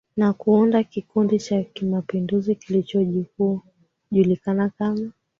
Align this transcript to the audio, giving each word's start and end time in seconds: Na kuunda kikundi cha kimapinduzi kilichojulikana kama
Na 0.17 0.33
kuunda 0.33 0.83
kikundi 0.83 1.39
cha 1.39 1.63
kimapinduzi 1.63 2.55
kilichojulikana 2.55 4.69
kama 4.69 5.11